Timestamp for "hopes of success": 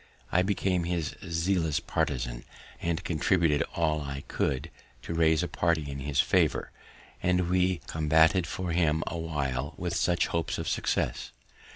10.29-11.31